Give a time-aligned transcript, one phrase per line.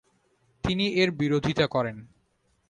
[0.63, 1.97] তিনি এর বিরোধিতা করেন।